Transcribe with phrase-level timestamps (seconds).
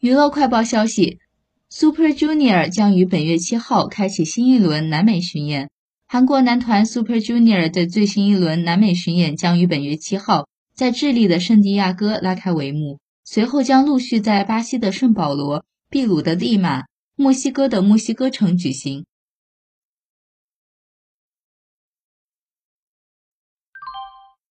[0.00, 1.18] 娱乐快报消息
[1.68, 5.70] super junior 将于本月七号开启新一轮南美巡演。
[6.06, 16.84] 韩国男团 super junior 的最新一轮南美巡演将于本月七号在智利的圣地亚哥拉开帷幕随后将陆续在巴西的圣保罗秘鲁的利马
[17.16, 19.04] 墨西哥的墨西哥城举行。